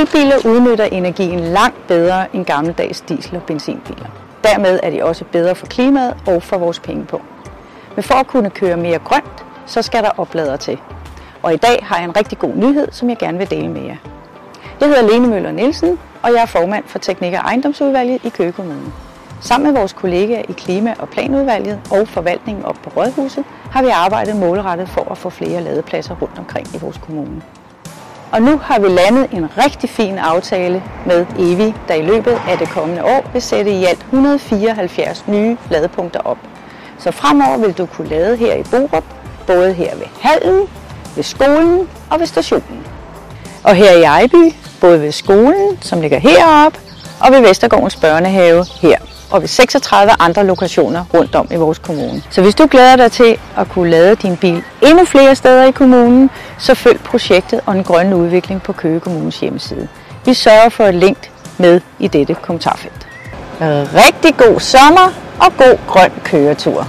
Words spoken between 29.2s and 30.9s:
en rigtig fin aftale